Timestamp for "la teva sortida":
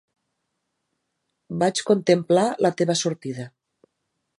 2.67-3.51